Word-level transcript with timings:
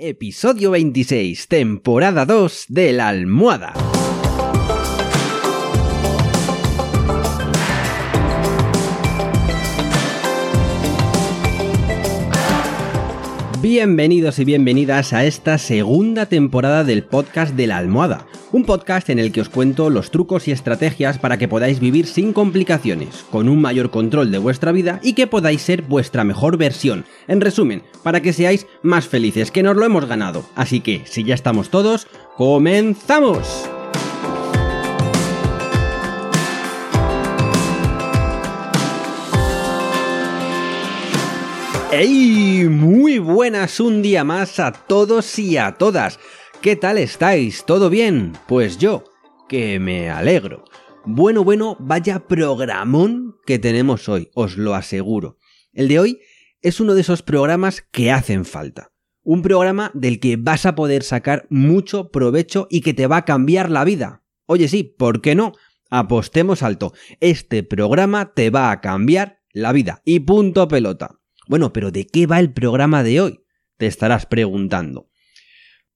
Episodio 0.00 0.70
26, 0.70 1.48
temporada 1.48 2.24
2 2.24 2.66
de 2.68 2.92
la 2.92 3.08
almohada. 3.08 3.97
Bienvenidos 13.70 14.38
y 14.38 14.46
bienvenidas 14.46 15.12
a 15.12 15.26
esta 15.26 15.58
segunda 15.58 16.24
temporada 16.24 16.84
del 16.84 17.04
podcast 17.04 17.54
de 17.54 17.66
la 17.66 17.76
almohada, 17.76 18.26
un 18.50 18.64
podcast 18.64 19.10
en 19.10 19.18
el 19.18 19.30
que 19.30 19.42
os 19.42 19.50
cuento 19.50 19.90
los 19.90 20.10
trucos 20.10 20.48
y 20.48 20.52
estrategias 20.52 21.18
para 21.18 21.36
que 21.36 21.48
podáis 21.48 21.78
vivir 21.78 22.06
sin 22.06 22.32
complicaciones, 22.32 23.26
con 23.30 23.46
un 23.46 23.60
mayor 23.60 23.90
control 23.90 24.30
de 24.30 24.38
vuestra 24.38 24.72
vida 24.72 25.00
y 25.02 25.12
que 25.12 25.26
podáis 25.26 25.60
ser 25.60 25.82
vuestra 25.82 26.24
mejor 26.24 26.56
versión. 26.56 27.04
En 27.26 27.42
resumen, 27.42 27.82
para 28.02 28.22
que 28.22 28.32
seáis 28.32 28.66
más 28.82 29.06
felices, 29.06 29.50
que 29.50 29.62
nos 29.62 29.76
lo 29.76 29.84
hemos 29.84 30.06
ganado. 30.06 30.46
Así 30.54 30.80
que, 30.80 31.02
si 31.04 31.22
ya 31.24 31.34
estamos 31.34 31.68
todos, 31.68 32.06
¡comenzamos! 32.38 33.68
¡Ey! 41.90 42.68
Muy 42.68 43.18
buenas 43.18 43.80
un 43.80 44.02
día 44.02 44.22
más 44.22 44.60
a 44.60 44.72
todos 44.72 45.38
y 45.38 45.56
a 45.56 45.72
todas. 45.72 46.20
¿Qué 46.60 46.76
tal 46.76 46.98
estáis? 46.98 47.64
¿Todo 47.64 47.88
bien? 47.88 48.34
Pues 48.46 48.76
yo, 48.76 49.04
que 49.48 49.80
me 49.80 50.10
alegro. 50.10 50.64
Bueno, 51.06 51.44
bueno, 51.44 51.78
vaya 51.80 52.26
programón 52.26 53.36
que 53.46 53.58
tenemos 53.58 54.06
hoy, 54.10 54.28
os 54.34 54.58
lo 54.58 54.74
aseguro. 54.74 55.38
El 55.72 55.88
de 55.88 55.98
hoy 55.98 56.20
es 56.60 56.78
uno 56.78 56.94
de 56.94 57.00
esos 57.00 57.22
programas 57.22 57.82
que 57.90 58.12
hacen 58.12 58.44
falta. 58.44 58.92
Un 59.22 59.40
programa 59.40 59.90
del 59.94 60.20
que 60.20 60.36
vas 60.36 60.66
a 60.66 60.74
poder 60.74 61.02
sacar 61.02 61.46
mucho 61.48 62.10
provecho 62.10 62.66
y 62.70 62.82
que 62.82 62.92
te 62.92 63.06
va 63.06 63.16
a 63.16 63.24
cambiar 63.24 63.70
la 63.70 63.84
vida. 63.84 64.22
Oye, 64.44 64.68
sí, 64.68 64.84
¿por 64.84 65.22
qué 65.22 65.34
no? 65.34 65.52
Apostemos 65.88 66.62
alto. 66.62 66.92
Este 67.20 67.62
programa 67.62 68.34
te 68.34 68.50
va 68.50 68.70
a 68.72 68.82
cambiar 68.82 69.40
la 69.54 69.72
vida. 69.72 70.02
Y 70.04 70.20
punto 70.20 70.68
pelota. 70.68 71.17
Bueno, 71.48 71.72
pero 71.72 71.90
¿de 71.90 72.06
qué 72.06 72.26
va 72.26 72.38
el 72.40 72.52
programa 72.52 73.02
de 73.02 73.22
hoy? 73.22 73.40
Te 73.78 73.86
estarás 73.86 74.26
preguntando. 74.26 75.08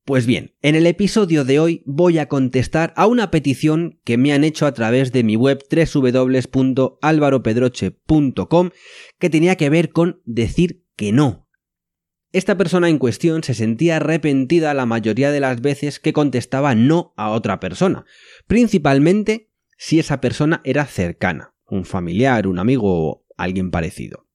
Pues 0.05 0.27
bien, 0.27 0.57
en 0.63 0.77
el 0.77 0.87
episodio 0.87 1.45
de 1.45 1.61
hoy 1.61 1.83
voy 1.85 2.19
a 2.19 2.27
contestar 2.27 2.95
a 2.97 3.07
una 3.07 3.31
petición 3.31 4.01
que 4.03 4.17
me 4.17 4.33
han 4.33 4.45
hecho 4.45 4.65
a 4.67 4.73
través 4.73 5.13
de 5.13 5.23
mi 5.23 5.37
web 5.37 5.63
www.alvaropedroche.com 5.71 8.71
que 9.19 9.31
tenía 9.31 9.57
que 9.57 9.69
ver 9.69 9.91
con 9.91 10.23
decir 10.25 10.87
que 10.97 11.13
no. 11.13 11.51
Esta 12.33 12.57
persona 12.57 12.89
en 12.89 12.99
cuestión 12.99 13.45
se 13.45 13.53
sentía 13.53 13.97
arrepentida 13.97 14.73
la 14.73 14.87
mayoría 14.87 15.31
de 15.31 15.41
las 15.41 15.61
veces 15.61 16.01
que 16.01 16.15
contestaba 16.15 16.75
no 16.75 17.13
a 17.19 17.29
otra 17.31 17.61
persona, 17.61 18.07
principalmente 18.47 19.51
si 19.77 19.99
esa 19.99 20.23
persona 20.23 20.63
era 20.65 20.87
cercana, 20.87 21.55
un 21.67 21.85
familiar, 21.85 22.47
un 22.47 22.59
amigo 22.59 23.11
o 23.11 23.27
alguien 23.37 23.71
parecido 23.71 24.32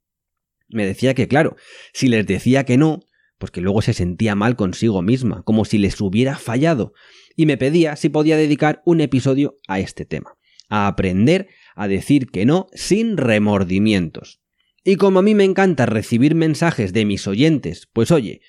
me 0.70 0.86
decía 0.86 1.14
que, 1.14 1.28
claro, 1.28 1.56
si 1.94 2.08
les 2.08 2.26
decía 2.26 2.66
que 2.66 2.78
no, 2.78 3.02
pues 3.38 3.52
que 3.52 3.62
luego 3.62 3.82
se 3.82 3.94
sentía 3.94 4.36
mal 4.36 4.56
consigo 4.56 5.02
misma, 5.02 5.44
como 5.44 5.66
si 5.66 5.78
les 5.78 6.00
hubiera 6.02 6.38
fallado, 6.38 6.94
y 7.36 7.46
me 7.46 7.58
pedía 7.58 7.96
si 7.96 8.10
podía 8.10 8.38
dedicar 8.38 8.82
un 8.86 9.02
episodio 9.02 9.58
a 9.68 9.80
este 9.80 10.06
tema, 10.06 10.38
a 10.70 10.88
aprender 10.88 11.48
a 11.76 11.88
decir 11.88 12.28
que 12.28 12.46
no 12.46 12.68
sin 12.74 13.18
remordimientos. 13.18 14.42
Y 14.84 14.96
como 14.96 15.20
a 15.20 15.22
mí 15.22 15.36
me 15.36 15.44
encanta 15.44 15.86
recibir 15.86 16.34
mensajes 16.34 16.94
de 16.94 17.06
mis 17.06 17.28
oyentes, 17.28 17.88
pues 17.94 18.10
oye, 18.10 18.42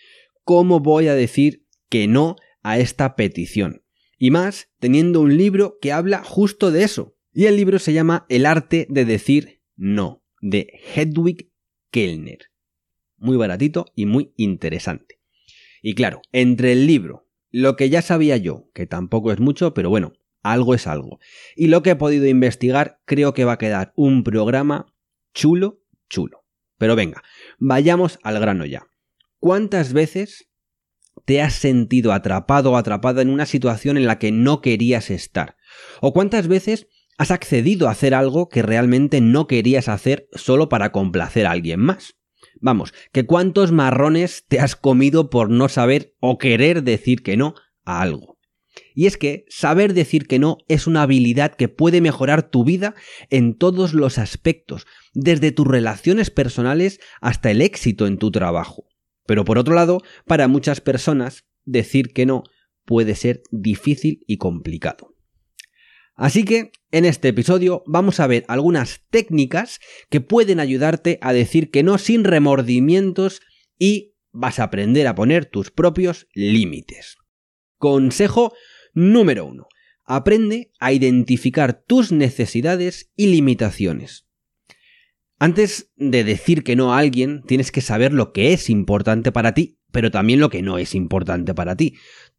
¿cómo 0.44 0.80
voy 0.80 1.08
a 1.08 1.14
decir 1.14 1.66
que 1.91 2.06
no 2.06 2.36
a 2.62 2.78
esta 2.78 3.16
petición? 3.16 3.83
Y 4.19 4.30
más 4.30 4.69
teniendo 4.78 5.20
un 5.20 5.36
libro 5.36 5.78
que 5.80 5.92
habla 5.92 6.22
justo 6.24 6.70
de 6.70 6.84
eso. 6.84 7.16
Y 7.33 7.44
el 7.46 7.56
libro 7.56 7.78
se 7.78 7.92
llama 7.92 8.24
El 8.28 8.46
arte 8.46 8.86
de 8.89 9.05
decir 9.05 9.62
no, 9.77 10.24
de 10.40 10.80
Hedwig 10.95 11.50
Kellner. 11.90 12.50
Muy 13.16 13.36
baratito 13.36 13.86
y 13.94 14.06
muy 14.06 14.32
interesante. 14.36 15.20
Y 15.82 15.94
claro, 15.94 16.22
entre 16.32 16.72
el 16.72 16.86
libro, 16.86 17.28
lo 17.50 17.76
que 17.76 17.90
ya 17.90 18.02
sabía 18.02 18.36
yo, 18.36 18.70
que 18.74 18.86
tampoco 18.86 19.32
es 19.32 19.40
mucho, 19.40 19.74
pero 19.74 19.90
bueno, 19.90 20.12
algo 20.42 20.74
es 20.74 20.86
algo, 20.86 21.18
y 21.56 21.68
lo 21.68 21.82
que 21.82 21.90
he 21.90 21.96
podido 21.96 22.26
investigar, 22.26 23.00
creo 23.04 23.34
que 23.34 23.44
va 23.44 23.52
a 23.52 23.58
quedar 23.58 23.92
un 23.96 24.24
programa 24.24 24.92
chulo, 25.34 25.80
chulo. 26.08 26.44
Pero 26.78 26.94
venga, 26.94 27.22
vayamos 27.58 28.18
al 28.22 28.38
grano 28.38 28.64
ya. 28.64 28.86
¿Cuántas 29.40 29.92
veces 29.92 30.48
te 31.24 31.42
has 31.42 31.55
sentido 31.55 32.12
atrapado 32.12 32.72
o 32.72 32.76
atrapada 32.76 33.22
en 33.22 33.30
una 33.30 33.46
situación 33.46 33.96
en 33.96 34.06
la 34.06 34.18
que 34.18 34.32
no 34.32 34.60
querías 34.60 35.10
estar? 35.10 35.56
¿O 36.00 36.12
cuántas 36.12 36.48
veces 36.48 36.88
has 37.18 37.33
accedido 37.33 37.89
a 37.89 37.90
hacer 37.90 38.14
algo 38.14 38.48
que 38.48 38.62
realmente 38.62 39.20
no 39.20 39.46
querías 39.46 39.89
hacer 39.89 40.29
solo 40.33 40.68
para 40.68 40.92
complacer 40.92 41.46
a 41.46 41.51
alguien 41.51 41.80
más. 41.80 42.14
Vamos, 42.61 42.95
que 43.12 43.27
cuántos 43.27 43.73
marrones 43.73 44.45
te 44.48 44.61
has 44.61 44.77
comido 44.77 45.29
por 45.29 45.51
no 45.51 45.68
saber 45.68 46.14
o 46.20 46.39
querer 46.39 46.84
decir 46.84 47.23
que 47.23 47.36
no 47.36 47.55
a 47.84 48.01
algo. 48.01 48.39
Y 48.95 49.06
es 49.06 49.17
que 49.17 49.45
saber 49.48 49.95
decir 49.95 50.29
que 50.29 50.39
no 50.39 50.58
es 50.68 50.86
una 50.86 51.02
habilidad 51.02 51.55
que 51.55 51.68
puede 51.68 52.01
mejorar 52.01 52.51
tu 52.51 52.64
vida 52.64 52.95
en 53.30 53.55
todos 53.55 53.92
los 53.92 54.18
aspectos, 54.18 54.86
desde 55.12 55.50
tus 55.50 55.67
relaciones 55.67 56.30
personales 56.30 57.00
hasta 57.20 57.50
el 57.50 57.61
éxito 57.61 58.06
en 58.06 58.18
tu 58.18 58.30
trabajo. 58.30 58.86
Pero 59.27 59.45
por 59.45 59.58
otro 59.58 59.74
lado, 59.74 60.00
para 60.27 60.46
muchas 60.46 60.80
personas, 60.80 61.45
decir 61.64 62.12
que 62.12 62.27
no 62.27 62.45
puede 62.85 63.17
ser 63.17 63.42
difícil 63.50 64.24
y 64.27 64.39
complicado. 64.39 65.17
Así 66.18 66.45
que 66.45 66.73
en 66.90 67.05
este 67.05 67.29
episodio 67.29 67.84
vamos 67.86 68.18
a 68.18 68.27
ver 68.27 68.45
algunas 68.48 69.05
técnicas 69.08 69.79
que 70.11 70.20
pueden 70.20 70.58
ayudarte 70.58 71.20
a 71.23 71.33
decir 71.33 71.70
que 71.70 71.84
no 71.84 71.96
sin 71.96 72.24
remordimientos 72.24 73.40
y 73.79 74.17
vas 74.33 74.58
a 74.58 74.64
aprender 74.64 75.06
a 75.06 75.14
poner 75.14 75.46
tus 75.46 75.70
propios 75.70 76.27
límites. 76.34 77.18
Consejo 77.77 78.52
número 78.95 79.46
1. 79.46 79.68
Aprende 80.05 80.73
a 80.80 80.92
identificar 80.92 81.84
tus 81.86 82.11
necesidades 82.11 83.12
y 83.14 83.29
limitaciones. 83.29 84.27
Antes 85.39 85.92
de 85.95 86.24
decir 86.24 86.64
que 86.64 86.74
no 86.74 86.95
a 86.95 86.98
alguien, 86.98 87.45
tienes 87.46 87.70
que 87.70 87.80
saber 87.80 88.12
lo 88.12 88.33
que 88.33 88.52
es 88.52 88.70
importante 88.70 89.30
para 89.30 89.55
ti, 89.55 89.79
pero 89.92 90.11
también 90.11 90.40
lo 90.40 90.50
que 90.50 90.62
no 90.62 90.79
es 90.79 90.96
importante 90.96 91.55
para 91.55 91.77
ti. 91.77 91.95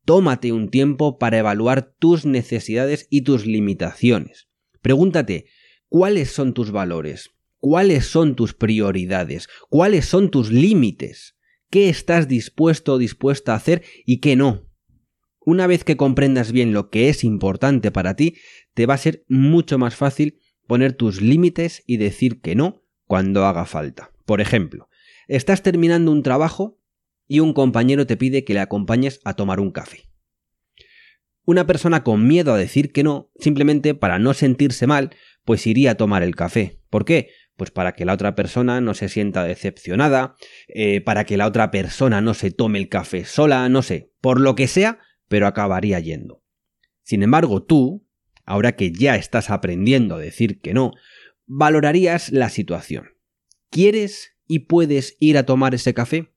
Tómate 0.09 0.51
un 0.53 0.69
tiempo 0.69 1.19
para 1.19 1.37
evaluar 1.37 1.93
tus 1.99 2.25
necesidades 2.25 3.05
y 3.11 3.21
tus 3.21 3.45
limitaciones. 3.45 4.49
Pregúntate, 4.81 5.45
¿cuáles 5.87 6.31
son 6.31 6.55
tus 6.55 6.71
valores? 6.71 7.35
¿Cuáles 7.59 8.07
son 8.07 8.35
tus 8.35 8.55
prioridades? 8.55 9.47
¿Cuáles 9.69 10.05
son 10.05 10.31
tus 10.31 10.49
límites? 10.49 11.37
¿Qué 11.69 11.89
estás 11.89 12.27
dispuesto 12.27 12.93
o 12.93 12.97
dispuesta 12.97 13.53
a 13.53 13.57
hacer 13.57 13.83
y 14.03 14.19
qué 14.19 14.35
no? 14.35 14.65
Una 15.41 15.67
vez 15.67 15.83
que 15.83 15.95
comprendas 15.95 16.51
bien 16.51 16.73
lo 16.73 16.89
que 16.89 17.09
es 17.09 17.23
importante 17.23 17.91
para 17.91 18.15
ti, 18.15 18.33
te 18.73 18.87
va 18.87 18.95
a 18.95 18.97
ser 18.97 19.25
mucho 19.27 19.77
más 19.77 19.95
fácil 19.95 20.39
poner 20.65 20.93
tus 20.93 21.21
límites 21.21 21.83
y 21.85 21.97
decir 21.97 22.41
que 22.41 22.55
no 22.55 22.81
cuando 23.05 23.45
haga 23.45 23.67
falta. 23.67 24.11
Por 24.25 24.41
ejemplo, 24.41 24.89
estás 25.27 25.61
terminando 25.61 26.11
un 26.11 26.23
trabajo 26.23 26.78
y 27.29 27.39
un 27.39 27.53
compañero 27.53 28.05
te 28.07 28.17
pide 28.17 28.43
que 28.43 28.53
le 28.53 28.59
acompañes 28.59 29.21
a 29.23 29.35
tomar 29.35 29.61
un 29.61 29.71
café. 29.71 30.09
Una 31.45 31.65
persona 31.65 32.03
con 32.03 32.27
miedo 32.27 32.53
a 32.53 32.57
decir 32.57 32.91
que 32.91 33.03
no, 33.03 33.31
simplemente 33.39 33.95
para 33.95 34.19
no 34.19 34.33
sentirse 34.33 34.87
mal, 34.87 35.11
pues 35.45 35.65
iría 35.67 35.91
a 35.91 35.95
tomar 35.95 36.23
el 36.23 36.35
café. 36.35 36.81
¿Por 36.89 37.05
qué? 37.05 37.29
Pues 37.55 37.71
para 37.71 37.93
que 37.93 38.03
la 38.03 38.13
otra 38.13 38.35
persona 38.35 38.81
no 38.81 38.93
se 38.93 39.09
sienta 39.09 39.43
decepcionada, 39.43 40.35
eh, 40.67 41.01
para 41.01 41.23
que 41.23 41.37
la 41.37 41.47
otra 41.47 41.71
persona 41.71 42.19
no 42.19 42.33
se 42.33 42.51
tome 42.51 42.79
el 42.79 42.89
café 42.89 43.23
sola, 43.25 43.69
no 43.69 43.83
sé, 43.83 44.11
por 44.21 44.41
lo 44.41 44.55
que 44.55 44.67
sea, 44.67 44.99
pero 45.27 45.45
acabaría 45.45 45.99
yendo. 45.99 46.43
Sin 47.03 47.21
embargo, 47.21 47.63
tú, 47.63 48.07
ahora 48.43 48.75
que 48.75 48.91
ya 48.91 49.15
estás 49.15 49.51
aprendiendo 49.51 50.15
a 50.15 50.19
decir 50.19 50.59
que 50.61 50.73
no, 50.73 50.93
valorarías 51.45 52.31
la 52.31 52.49
situación. 52.49 53.09
¿Quieres 53.69 54.35
y 54.47 54.59
puedes 54.59 55.15
ir 55.19 55.37
a 55.37 55.45
tomar 55.45 55.75
ese 55.75 55.93
café? 55.93 56.33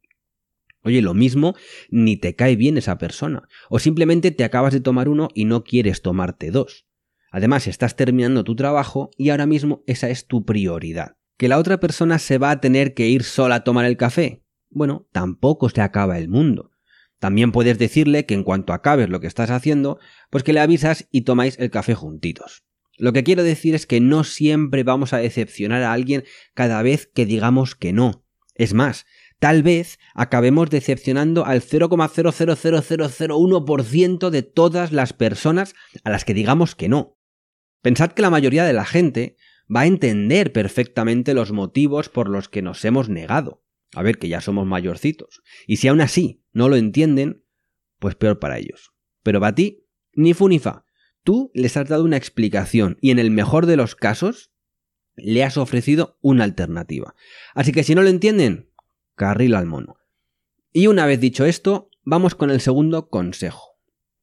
Oye, 0.84 1.00
lo 1.02 1.14
mismo, 1.14 1.55
ni 1.90 2.17
te 2.17 2.34
cae 2.34 2.56
bien 2.56 2.76
esa 2.76 2.99
persona, 2.99 3.49
o 3.70 3.79
simplemente 3.79 4.31
te 4.32 4.44
acabas 4.44 4.73
de 4.73 4.81
tomar 4.81 5.08
uno 5.08 5.29
y 5.34 5.44
no 5.44 5.62
quieres 5.62 6.02
tomarte 6.02 6.50
dos. 6.50 6.87
Además, 7.31 7.67
estás 7.67 7.96
terminando 7.96 8.44
tu 8.44 8.56
trabajo 8.56 9.11
y 9.17 9.31
ahora 9.31 9.46
mismo 9.46 9.82
esa 9.87 10.11
es 10.11 10.26
tu 10.26 10.44
prioridad. 10.44 11.17
¿Que 11.38 11.49
la 11.49 11.58
otra 11.58 11.81
persona 11.81 12.19
se 12.19 12.38
va 12.38 12.50
a 12.50 12.61
tener 12.61 12.94
que 12.94 13.08
ir 13.08 13.23
sola 13.23 13.56
a 13.56 13.64
tomar 13.64 13.87
el 13.87 13.96
café? 13.96 14.43
Bueno, 14.70 15.08
tampoco 15.12 15.69
se 15.69 15.81
acaba 15.81 16.19
el 16.19 16.29
mundo. 16.29 16.73
También 17.19 17.52
puedes 17.52 17.79
decirle 17.79 18.26
que 18.26 18.34
en 18.34 18.43
cuanto 18.43 18.73
acabes 18.73 19.08
lo 19.08 19.20
que 19.20 19.29
estás 19.29 19.50
haciendo, 19.50 19.99
pues 20.29 20.43
que 20.43 20.52
le 20.52 20.61
avisas 20.61 21.06
y 21.11 21.23
tomáis 21.23 21.58
el 21.58 21.70
café 21.70 21.94
juntitos. 21.94 22.64
Lo 22.99 23.12
que 23.12 23.25
quiero 23.25 23.43
decir 23.44 23.75
es 23.75 23.87
que 23.87 24.00
no 24.00 24.25
siempre 24.25 24.82
vamos 24.82 25.12
a 25.12 25.19
decepcionar 25.19 25.82
a 25.82 25.93
alguien 25.93 26.25
cada 26.55 26.82
vez 26.82 27.11
que 27.12 27.25
digamos 27.25 27.75
que 27.75 27.93
no. 27.93 28.25
Es 28.55 28.75
más, 28.75 29.06
tal 29.43 29.62
vez 29.65 29.99
acabemos 30.15 30.71
decepcionando 30.71 31.44
al 31.44 31.62
0,000001% 31.62 34.31
de 34.31 34.43
todas 34.44 34.93
las 34.93 35.12
personas 35.12 35.75
a 36.05 36.11
las 36.11 36.25
que 36.25 36.33
digamos 36.33 36.77
que 36.77 36.89
no. 36.89 37.19
Pensad 37.81 38.12
que 38.12 38.23
la 38.23 38.31
mayoría 38.31 38.65
de 38.65 38.73
la 38.73 38.85
gente 38.85 39.37
va 39.75 39.81
a 39.81 39.87
entender 39.87 40.53
perfectamente 40.53 41.35
los 41.35 41.50
motivos 41.50 42.09
por 42.09 42.29
los 42.29 42.49
que 42.49 42.62
nos 42.62 42.85
hemos 42.85 43.09
negado. 43.09 43.65
A 43.97 44.03
ver, 44.03 44.19
que 44.19 44.29
ya 44.29 44.41
somos 44.41 44.65
mayorcitos. 44.65 45.43
Y 45.67 45.79
si 45.79 45.89
aún 45.89 46.03
así 46.03 46.44
no 46.53 46.69
lo 46.69 46.77
entienden, 46.77 47.44
pues 47.99 48.15
peor 48.15 48.39
para 48.39 48.59
ellos. 48.59 48.93
Pero 49.25 49.41
para 49.41 49.56
ti, 49.56 49.89
ni 50.12 50.35
fu 50.35 50.49
ni 50.49 50.61
fa. 50.61 50.85
Tú 51.25 51.50
les 51.53 51.77
has 51.77 51.89
dado 51.89 52.05
una 52.05 52.17
explicación 52.17 52.97
y 53.00 53.11
en 53.11 53.19
el 53.19 53.33
mejor 53.33 53.67
de 53.67 53.77
los 53.77 53.97
casos 53.97 54.53
le 55.17 55.43
has 55.43 55.56
ofrecido 55.56 56.17
una 56.21 56.44
alternativa. 56.44 57.17
Así 57.56 57.73
que 57.73 57.83
si 57.83 57.97
no 57.97 58.03
lo 58.03 58.09
entienden, 58.09 58.69
carril 59.23 59.55
al 59.55 59.67
mono. 59.67 59.99
Y 60.73 60.89
una 60.89 61.07
vez 61.07 61.21
dicho 61.21 61.45
esto, 61.45 61.91
vamos 62.03 62.35
con 62.35 62.51
el 62.51 62.61
segundo 62.61 63.09
consejo. 63.09 63.79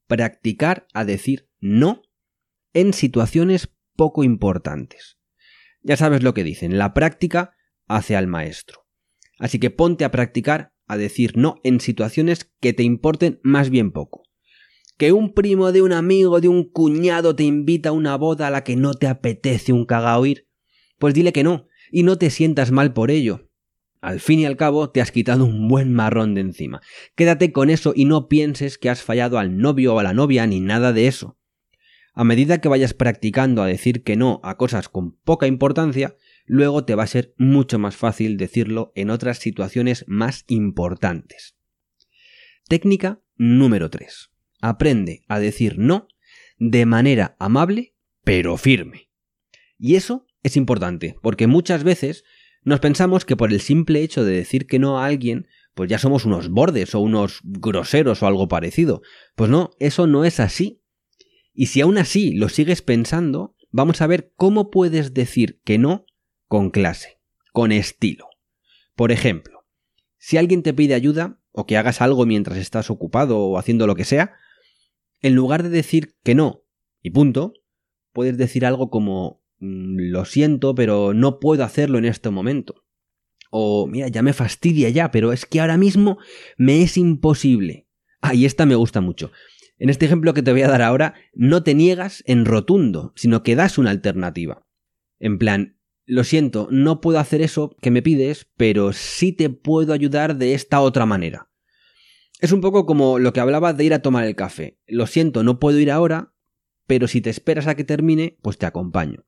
Practicar 0.08 0.88
a 0.94 1.06
decir 1.06 1.48
no 1.62 2.02
en 2.74 2.92
situaciones 2.92 3.70
poco 3.96 4.26
importantes. 4.26 5.18
Ya 5.84 5.96
sabes 5.96 6.22
lo 6.22 6.34
que 6.34 6.44
dicen, 6.44 6.78
la 6.78 6.94
práctica 6.94 7.56
hace 7.88 8.18
al 8.18 8.28
maestro. 8.28 8.88
Así 9.38 9.58
que 9.58 9.70
ponte 9.70 10.04
a 10.04 10.12
practicar 10.12 10.74
a 10.86 10.98
decir 10.98 11.38
no 11.38 11.62
en 11.64 11.80
situaciones 11.80 12.52
que 12.60 12.74
te 12.74 12.84
importen 12.84 13.40
más 13.42 13.70
bien 13.70 13.94
poco. 13.94 14.24
Que 14.98 15.14
un 15.14 15.34
primo 15.34 15.72
de 15.72 15.82
un 15.82 15.94
amigo, 15.94 16.42
de 16.42 16.50
un 16.50 16.70
cuñado 16.70 17.38
te 17.38 17.44
invita 17.44 17.90
a 17.90 17.94
una 17.94 18.18
boda 18.18 18.48
a 18.48 18.52
la 18.52 18.66
que 18.66 18.76
no 18.76 18.96
te 18.96 19.08
apetece 19.08 19.72
un 19.72 19.86
cagao 19.86 20.26
ir, 20.26 20.50
pues 20.98 21.14
dile 21.14 21.32
que 21.32 21.46
no, 21.46 21.70
y 21.90 22.04
no 22.04 22.18
te 22.18 22.30
sientas 22.32 22.72
mal 22.72 22.92
por 22.92 23.12
ello. 23.12 23.49
Al 24.02 24.20
fin 24.20 24.40
y 24.40 24.46
al 24.46 24.56
cabo 24.56 24.90
te 24.92 25.02
has 25.02 25.12
quitado 25.12 25.46
un 25.46 25.68
buen 25.68 25.94
marrón 25.94 26.34
de 26.34 26.42
encima. 26.42 26.82
Quédate 27.16 27.52
con 27.52 27.70
eso 27.70 27.94
y 27.96 28.06
no 28.06 28.30
pienses 28.30 28.78
que 28.78 28.90
has 28.90 29.04
fallado 29.04 29.40
al 29.40 29.58
novio 29.58 29.96
o 29.96 30.00
a 30.00 30.04
la 30.04 30.14
novia 30.14 30.48
ni 30.48 30.62
nada 30.62 30.94
de 30.94 31.08
eso. 31.08 31.38
A 32.14 32.24
medida 32.24 32.60
que 32.60 32.70
vayas 32.70 32.94
practicando 32.94 33.62
a 33.62 33.68
decir 33.68 34.04
que 34.04 34.16
no 34.16 34.40
a 34.44 34.58
cosas 34.58 34.90
con 34.90 35.12
poca 35.12 35.48
importancia, 35.48 36.16
luego 36.46 36.86
te 36.86 36.96
va 36.96 37.04
a 37.04 37.08
ser 37.08 37.34
mucho 37.38 37.80
más 37.80 37.96
fácil 37.96 38.38
decirlo 38.38 38.92
en 38.96 39.10
otras 39.10 39.38
situaciones 39.38 40.06
más 40.08 40.44
importantes. 40.48 41.56
Técnica 42.68 43.22
número 43.36 43.90
3. 43.90 44.32
Aprende 44.62 45.24
a 45.28 45.40
decir 45.40 45.78
no 45.78 46.08
de 46.58 46.86
manera 46.86 47.36
amable 47.40 47.96
pero 48.24 48.58
firme. 48.58 49.10
Y 49.78 49.96
eso 49.96 50.28
es 50.44 50.58
importante, 50.58 51.16
porque 51.22 51.48
muchas 51.48 51.84
veces 51.84 52.24
nos 52.64 52.80
pensamos 52.80 53.26
que 53.26 53.38
por 53.38 53.52
el 53.52 53.62
simple 53.62 54.02
hecho 54.02 54.24
de 54.24 54.34
decir 54.34 54.68
que 54.68 54.80
no 54.80 55.00
a 55.00 55.06
alguien, 55.06 55.48
pues 55.74 55.90
ya 55.90 55.98
somos 55.98 56.26
unos 56.26 56.50
bordes 56.50 56.94
o 56.94 57.00
unos 57.00 57.40
groseros 57.44 58.22
o 58.22 58.28
algo 58.28 58.48
parecido. 58.48 59.02
Pues 59.36 59.50
no, 59.50 59.72
eso 59.80 60.08
no 60.08 60.26
es 60.26 60.40
así. 60.40 60.82
Y 61.54 61.68
si 61.68 61.82
aún 61.82 61.98
así 61.98 62.34
lo 62.34 62.50
sigues 62.50 62.82
pensando, 62.82 63.56
vamos 63.72 64.02
a 64.02 64.08
ver 64.08 64.32
cómo 64.36 64.70
puedes 64.70 65.14
decir 65.14 65.62
que 65.64 65.78
no 65.78 66.06
con 66.48 66.70
clase, 66.70 67.20
con 67.54 67.72
estilo. 67.72 68.30
Por 68.96 69.12
ejemplo, 69.12 69.66
si 70.18 70.38
alguien 70.38 70.64
te 70.64 70.74
pide 70.74 70.96
ayuda 70.96 71.40
o 71.52 71.66
que 71.66 71.78
hagas 71.78 72.02
algo 72.02 72.26
mientras 72.26 72.58
estás 72.58 72.90
ocupado 72.90 73.40
o 73.40 73.58
haciendo 73.58 73.88
lo 73.88 73.96
que 73.96 74.06
sea, 74.06 74.34
en 75.22 75.36
lugar 75.36 75.64
de 75.64 75.70
decir 75.70 76.16
que 76.24 76.36
no 76.36 76.64
y 77.02 77.12
punto, 77.12 77.54
puedes 78.12 78.38
decir 78.38 78.66
algo 78.66 78.90
como 78.90 79.42
lo 79.60 80.26
siento, 80.26 80.76
pero 80.76 81.14
no 81.14 81.40
puedo 81.40 81.64
hacerlo 81.64 81.98
en 81.98 82.06
este 82.06 82.30
momento. 82.30 82.84
O, 83.52 83.88
mira, 83.88 84.08
ya 84.08 84.22
me 84.22 84.34
fastidia 84.34 84.90
ya, 84.90 85.12
pero 85.12 85.34
es 85.34 85.46
que 85.46 85.60
ahora 85.60 85.78
mismo 85.78 86.18
me 86.58 86.84
es 86.84 86.98
imposible. 86.98 87.88
Ah, 88.22 88.34
y 88.34 88.46
esta 88.46 88.66
me 88.66 88.76
gusta 88.76 89.02
mucho. 89.02 89.32
En 89.78 89.90
este 89.90 90.06
ejemplo 90.06 90.34
que 90.34 90.44
te 90.44 90.52
voy 90.52 90.62
a 90.62 90.68
dar 90.68 90.82
ahora, 90.82 91.16
no 91.34 91.64
te 91.64 91.74
niegas 91.74 92.24
en 92.28 92.46
rotundo, 92.46 93.14
sino 93.16 93.44
que 93.44 93.56
das 93.56 93.78
una 93.78 93.92
alternativa. 93.92 94.66
En 95.20 95.38
plan, 95.38 95.78
lo 96.06 96.24
siento, 96.24 96.68
no 96.70 97.02
puedo 97.02 97.20
hacer 97.20 97.42
eso 97.42 97.76
que 97.82 97.92
me 97.92 98.02
pides, 98.02 98.48
pero 98.58 98.94
sí 98.94 99.32
te 99.32 99.50
puedo 99.50 99.94
ayudar 99.94 100.38
de 100.38 100.54
esta 100.54 100.82
otra 100.82 101.06
manera. 101.06 101.50
Es 102.40 102.52
un 102.52 102.62
poco 102.62 102.86
como 102.86 103.20
lo 103.20 103.34
que 103.34 103.40
hablaba 103.40 103.74
de 103.74 103.84
ir 103.84 103.94
a 103.94 104.02
tomar 104.02 104.26
el 104.26 104.36
café. 104.36 104.80
Lo 104.88 105.08
siento, 105.08 105.44
no 105.44 105.60
puedo 105.60 105.80
ir 105.80 105.92
ahora, 105.92 106.34
pero 106.88 107.08
si 107.08 107.22
te 107.22 107.30
esperas 107.30 107.68
a 107.68 107.76
que 107.76 107.84
termine, 107.84 108.38
pues 108.42 108.58
te 108.58 108.66
acompaño. 108.66 109.26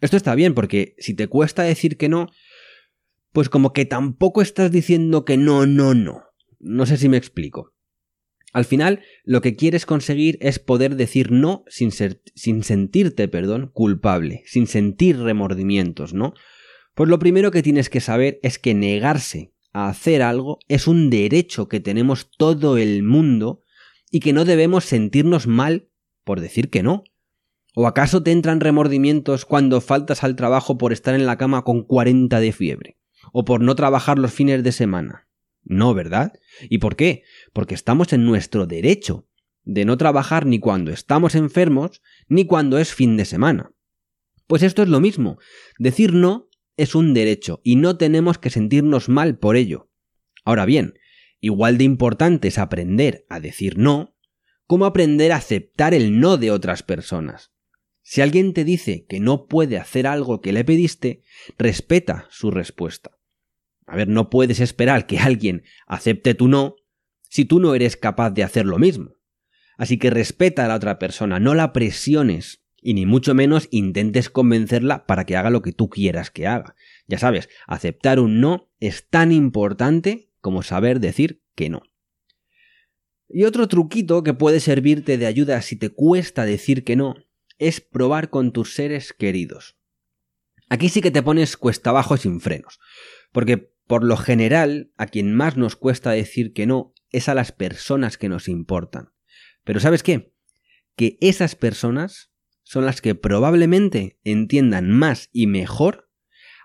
Esto 0.00 0.16
está 0.16 0.34
bien 0.34 0.54
porque 0.54 0.94
si 0.98 1.14
te 1.14 1.28
cuesta 1.28 1.62
decir 1.62 1.96
que 1.96 2.08
no, 2.08 2.28
pues 3.32 3.48
como 3.48 3.72
que 3.72 3.84
tampoco 3.84 4.42
estás 4.42 4.70
diciendo 4.70 5.24
que 5.24 5.36
no, 5.36 5.66
no, 5.66 5.94
no. 5.94 6.24
No 6.60 6.86
sé 6.86 6.96
si 6.96 7.08
me 7.08 7.16
explico. 7.16 7.74
Al 8.52 8.64
final, 8.64 9.02
lo 9.24 9.42
que 9.42 9.56
quieres 9.56 9.84
conseguir 9.84 10.38
es 10.40 10.58
poder 10.58 10.96
decir 10.96 11.30
no 11.30 11.64
sin, 11.68 11.92
sentirte, 11.92 13.28
perdón, 13.28 13.70
culpable, 13.72 14.42
sin 14.46 14.66
sentir 14.66 15.18
remordimientos, 15.18 16.14
¿no? 16.14 16.34
Pues 16.94 17.10
lo 17.10 17.18
primero 17.18 17.50
que 17.50 17.62
tienes 17.62 17.90
que 17.90 18.00
saber 18.00 18.40
es 18.42 18.58
que 18.58 18.74
negarse 18.74 19.52
a 19.72 19.88
hacer 19.88 20.22
algo 20.22 20.58
es 20.66 20.88
un 20.88 21.10
derecho 21.10 21.68
que 21.68 21.80
tenemos 21.80 22.30
todo 22.36 22.78
el 22.78 23.02
mundo 23.02 23.62
y 24.10 24.20
que 24.20 24.32
no 24.32 24.44
debemos 24.44 24.84
sentirnos 24.86 25.46
mal 25.46 25.88
por 26.24 26.40
decir 26.40 26.70
que 26.70 26.82
no. 26.82 27.04
¿O 27.74 27.86
acaso 27.86 28.22
te 28.22 28.32
entran 28.32 28.60
remordimientos 28.60 29.44
cuando 29.44 29.80
faltas 29.80 30.24
al 30.24 30.36
trabajo 30.36 30.78
por 30.78 30.92
estar 30.92 31.14
en 31.14 31.26
la 31.26 31.36
cama 31.36 31.64
con 31.64 31.84
40 31.84 32.40
de 32.40 32.52
fiebre? 32.52 32.98
¿O 33.32 33.44
por 33.44 33.60
no 33.60 33.74
trabajar 33.74 34.18
los 34.18 34.32
fines 34.32 34.62
de 34.64 34.72
semana? 34.72 35.28
No, 35.62 35.94
¿verdad? 35.94 36.32
¿Y 36.68 36.78
por 36.78 36.96
qué? 36.96 37.24
Porque 37.52 37.74
estamos 37.74 38.12
en 38.12 38.24
nuestro 38.24 38.66
derecho 38.66 39.28
de 39.64 39.84
no 39.84 39.98
trabajar 39.98 40.46
ni 40.46 40.58
cuando 40.58 40.90
estamos 40.90 41.34
enfermos 41.34 42.02
ni 42.26 42.46
cuando 42.46 42.78
es 42.78 42.94
fin 42.94 43.16
de 43.18 43.26
semana. 43.26 43.72
Pues 44.46 44.62
esto 44.62 44.82
es 44.82 44.88
lo 44.88 44.98
mismo. 44.98 45.38
Decir 45.78 46.14
no 46.14 46.48
es 46.78 46.94
un 46.94 47.12
derecho 47.12 47.60
y 47.62 47.76
no 47.76 47.98
tenemos 47.98 48.38
que 48.38 48.48
sentirnos 48.48 49.10
mal 49.10 49.36
por 49.36 49.56
ello. 49.56 49.90
Ahora 50.42 50.64
bien, 50.64 50.94
igual 51.40 51.76
de 51.76 51.84
importante 51.84 52.48
es 52.48 52.56
aprender 52.56 53.26
a 53.28 53.40
decir 53.40 53.76
no 53.76 54.16
como 54.66 54.84
aprender 54.84 55.32
a 55.32 55.36
aceptar 55.36 55.94
el 55.94 56.20
no 56.20 56.36
de 56.36 56.50
otras 56.50 56.82
personas. 56.82 57.52
Si 58.10 58.22
alguien 58.22 58.54
te 58.54 58.64
dice 58.64 59.04
que 59.06 59.20
no 59.20 59.44
puede 59.48 59.76
hacer 59.76 60.06
algo 60.06 60.40
que 60.40 60.54
le 60.54 60.64
pediste, 60.64 61.20
respeta 61.58 62.26
su 62.30 62.50
respuesta. 62.50 63.18
A 63.86 63.96
ver, 63.96 64.08
no 64.08 64.30
puedes 64.30 64.60
esperar 64.60 65.06
que 65.06 65.18
alguien 65.18 65.64
acepte 65.86 66.32
tu 66.32 66.48
no 66.48 66.76
si 67.28 67.44
tú 67.44 67.60
no 67.60 67.74
eres 67.74 67.98
capaz 67.98 68.30
de 68.30 68.44
hacer 68.44 68.64
lo 68.64 68.78
mismo. 68.78 69.10
Así 69.76 69.98
que 69.98 70.08
respeta 70.08 70.64
a 70.64 70.68
la 70.68 70.76
otra 70.76 70.98
persona, 70.98 71.38
no 71.38 71.54
la 71.54 71.74
presiones 71.74 72.64
y 72.80 72.94
ni 72.94 73.04
mucho 73.04 73.34
menos 73.34 73.68
intentes 73.70 74.30
convencerla 74.30 75.04
para 75.04 75.26
que 75.26 75.36
haga 75.36 75.50
lo 75.50 75.60
que 75.60 75.72
tú 75.72 75.90
quieras 75.90 76.30
que 76.30 76.46
haga. 76.46 76.76
Ya 77.08 77.18
sabes, 77.18 77.50
aceptar 77.66 78.20
un 78.20 78.40
no 78.40 78.70
es 78.80 79.06
tan 79.06 79.32
importante 79.32 80.30
como 80.40 80.62
saber 80.62 81.00
decir 81.00 81.42
que 81.54 81.68
no. 81.68 81.82
Y 83.28 83.44
otro 83.44 83.68
truquito 83.68 84.22
que 84.22 84.32
puede 84.32 84.60
servirte 84.60 85.18
de 85.18 85.26
ayuda 85.26 85.60
si 85.60 85.76
te 85.76 85.90
cuesta 85.90 86.46
decir 86.46 86.84
que 86.84 86.96
no 86.96 87.27
es 87.58 87.80
probar 87.80 88.30
con 88.30 88.52
tus 88.52 88.74
seres 88.74 89.12
queridos. 89.12 89.76
Aquí 90.68 90.88
sí 90.88 91.00
que 91.00 91.10
te 91.10 91.22
pones 91.22 91.56
cuesta 91.56 91.90
abajo 91.90 92.16
sin 92.16 92.40
frenos, 92.40 92.78
porque 93.32 93.72
por 93.86 94.04
lo 94.04 94.16
general 94.16 94.92
a 94.96 95.06
quien 95.06 95.34
más 95.34 95.56
nos 95.56 95.76
cuesta 95.76 96.10
decir 96.10 96.52
que 96.52 96.66
no 96.66 96.92
es 97.10 97.28
a 97.28 97.34
las 97.34 97.52
personas 97.52 98.18
que 98.18 98.28
nos 98.28 98.48
importan. 98.48 99.12
Pero 99.64 99.80
¿sabes 99.80 100.02
qué? 100.02 100.34
Que 100.94 101.16
esas 101.20 101.54
personas 101.54 102.30
son 102.64 102.84
las 102.84 103.00
que 103.00 103.14
probablemente 103.14 104.18
entiendan 104.24 104.90
más 104.90 105.30
y 105.32 105.46
mejor, 105.46 106.10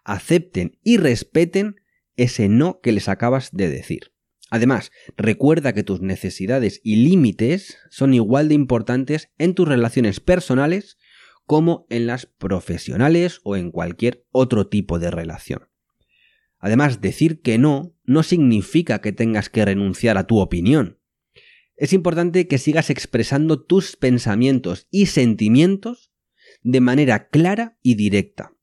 acepten 0.03 0.77
y 0.83 0.97
respeten 0.97 1.77
ese 2.17 2.49
no 2.49 2.81
que 2.81 2.91
les 2.91 3.07
acabas 3.07 3.51
de 3.51 3.69
decir. 3.69 4.12
Además, 4.53 4.91
recuerda 5.17 5.73
que 5.73 5.81
tus 5.81 6.01
necesidades 6.01 6.79
y 6.83 6.97
límites 6.97 7.79
son 7.89 8.13
igual 8.13 8.49
de 8.49 8.53
importantes 8.53 9.31
en 9.39 9.55
tus 9.55 9.67
relaciones 9.67 10.19
personales 10.19 10.99
como 11.47 11.87
en 11.89 12.05
las 12.05 12.27
profesionales 12.27 13.39
o 13.43 13.55
en 13.55 13.71
cualquier 13.71 14.27
otro 14.29 14.67
tipo 14.67 14.99
de 14.99 15.09
relación. 15.09 15.69
Además, 16.59 17.01
decir 17.01 17.41
que 17.41 17.57
no 17.57 17.95
no 18.03 18.21
significa 18.21 19.01
que 19.01 19.11
tengas 19.11 19.49
que 19.49 19.65
renunciar 19.65 20.19
a 20.19 20.27
tu 20.27 20.37
opinión. 20.37 20.99
Es 21.75 21.91
importante 21.91 22.47
que 22.47 22.59
sigas 22.59 22.91
expresando 22.91 23.59
tus 23.59 23.95
pensamientos 23.95 24.87
y 24.91 25.07
sentimientos 25.07 26.11
de 26.61 26.79
manera 26.79 27.27
clara 27.29 27.79
y 27.81 27.95
directa. 27.95 28.53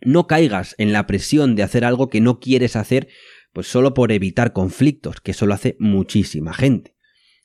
No 0.00 0.26
caigas 0.26 0.74
en 0.78 0.94
la 0.94 1.06
presión 1.06 1.56
de 1.56 1.62
hacer 1.62 1.84
algo 1.84 2.08
que 2.08 2.22
no 2.22 2.40
quieres 2.40 2.74
hacer 2.74 3.08
pues 3.56 3.68
solo 3.68 3.94
por 3.94 4.12
evitar 4.12 4.52
conflictos, 4.52 5.22
que 5.22 5.30
eso 5.30 5.46
lo 5.46 5.54
hace 5.54 5.78
muchísima 5.80 6.52
gente. 6.52 6.94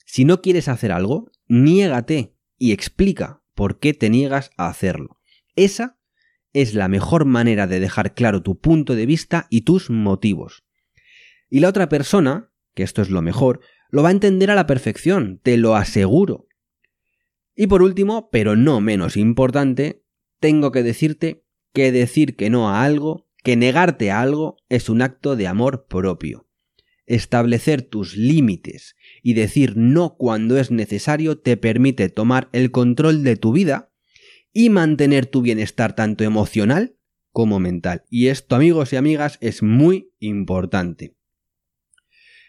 Si 0.06 0.26
no 0.26 0.42
quieres 0.42 0.68
hacer 0.68 0.92
algo, 0.92 1.32
niégate 1.48 2.36
y 2.58 2.74
explica 2.74 3.42
por 3.56 3.80
qué 3.80 3.94
te 3.94 4.10
niegas 4.10 4.52
a 4.58 4.68
hacerlo. 4.68 5.22
Esa 5.56 5.98
es 6.52 6.74
la 6.74 6.90
mejor 6.90 7.24
manera 7.24 7.66
de 7.66 7.80
dejar 7.80 8.14
claro 8.14 8.44
tu 8.44 8.60
punto 8.60 8.94
de 8.94 9.06
vista 9.06 9.48
y 9.50 9.62
tus 9.62 9.90
motivos. 9.90 10.66
Y 11.50 11.62
la 11.62 11.70
otra 11.70 11.88
persona, 11.88 12.52
que 12.76 12.84
esto 12.84 13.02
es 13.02 13.10
lo 13.10 13.22
mejor, 13.22 13.62
lo 13.90 14.04
va 14.04 14.10
a 14.10 14.12
entender 14.12 14.52
a 14.52 14.56
la 14.56 14.68
perfección, 14.68 15.40
te 15.42 15.56
lo 15.56 15.78
aseguro. 15.78 16.50
Y 17.56 17.68
por 17.68 17.82
último, 17.82 18.30
pero 18.34 18.58
no 18.58 18.82
menos 18.82 19.16
importante, 19.16 20.04
tengo 20.42 20.74
que 20.74 20.84
decirte 20.84 21.46
que 21.72 21.94
decir 21.94 22.36
que 22.36 22.50
no 22.50 22.70
a 22.70 22.84
algo, 22.84 23.30
que 23.44 23.56
negarte 23.56 24.12
a 24.12 24.22
algo, 24.22 24.58
es 24.70 24.90
un 24.90 25.02
acto 25.02 25.36
de 25.36 25.48
amor 25.48 25.88
propio. 25.88 26.48
Establecer 27.06 27.82
tus 27.82 28.16
límites 28.16 28.96
y 29.24 29.34
decir 29.34 29.74
no 29.76 30.16
cuando 30.18 30.58
es 30.58 30.72
necesario 30.72 31.40
te 31.40 31.58
permite 31.58 32.10
tomar 32.10 32.50
el 32.54 32.72
control 32.72 33.24
de 33.24 33.36
tu 33.36 33.52
vida 33.52 33.92
y 34.54 34.70
mantener 34.70 35.26
tu 35.26 35.42
bienestar 35.42 35.96
tanto 35.96 36.24
emocional 36.24 36.96
como 37.32 37.60
mental. 37.60 38.04
Y 38.10 38.28
esto, 38.28 38.56
amigos 38.56 38.94
y 38.94 38.98
amigas, 38.98 39.38
es 39.42 39.64
muy 39.64 40.12
importante. 40.20 41.16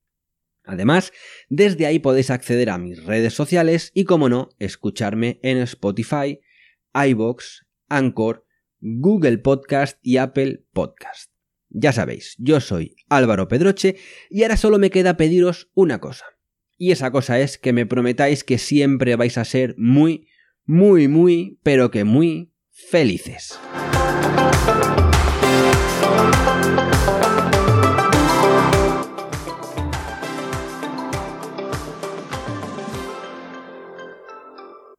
Además, 0.64 1.12
desde 1.50 1.88
ahí 1.88 1.98
podéis 1.98 2.30
acceder 2.30 2.70
a 2.70 2.78
mis 2.78 3.04
redes 3.04 3.34
sociales 3.34 3.90
y, 3.96 4.04
como 4.04 4.30
no, 4.30 4.50
escucharme 4.60 5.40
en 5.42 5.58
Spotify, 5.58 6.40
iBox, 6.94 7.66
Anchor, 7.88 8.46
Google 8.80 9.38
Podcast 9.40 10.00
y 10.02 10.18
Apple 10.18 10.64
Podcast. 10.74 11.32
Ya 11.70 11.94
sabéis, 11.94 12.36
yo 12.40 12.60
soy 12.62 12.96
Álvaro 13.10 13.48
Pedroche 13.48 13.98
y 14.30 14.44
ahora 14.44 14.58
solo 14.58 14.80
me 14.80 14.90
queda 14.90 15.18
pediros 15.18 15.70
una 15.74 16.00
cosa. 16.00 16.26
Y 16.78 16.92
esa 16.92 17.12
cosa 17.12 17.40
es 17.40 17.58
que 17.58 17.74
me 17.74 17.86
prometáis 17.86 18.44
que 18.44 18.58
siempre 18.58 19.16
vais 19.16 19.38
a 19.38 19.46
ser 19.46 19.76
muy, 19.78 20.28
muy, 20.66 21.08
muy, 21.08 21.60
pero 21.62 21.92
que 21.92 22.06
muy 22.06 22.54
felices. 22.72 23.60